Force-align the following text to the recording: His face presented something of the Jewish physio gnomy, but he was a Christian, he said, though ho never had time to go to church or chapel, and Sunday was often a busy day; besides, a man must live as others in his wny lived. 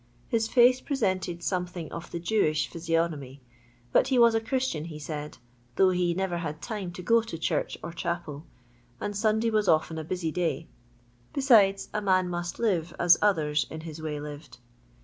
His 0.29 0.47
face 0.47 0.81
presented 0.81 1.43
something 1.43 1.91
of 1.91 2.09
the 2.09 2.17
Jewish 2.17 2.67
physio 2.67 3.07
gnomy, 3.07 3.39
but 3.91 4.07
he 4.07 4.17
was 4.17 4.33
a 4.33 4.41
Christian, 4.41 4.85
he 4.85 4.97
said, 4.97 5.37
though 5.75 5.93
ho 5.93 6.13
never 6.15 6.39
had 6.39 6.59
time 6.59 6.91
to 6.93 7.03
go 7.03 7.21
to 7.21 7.37
church 7.37 7.77
or 7.83 7.93
chapel, 7.93 8.47
and 8.99 9.15
Sunday 9.15 9.51
was 9.51 9.67
often 9.67 9.99
a 9.99 10.03
busy 10.03 10.31
day; 10.31 10.65
besides, 11.33 11.87
a 11.93 12.01
man 12.01 12.27
must 12.29 12.57
live 12.57 12.95
as 12.99 13.19
others 13.21 13.67
in 13.69 13.81
his 13.81 13.99
wny 13.99 14.19
lived. 14.19 14.57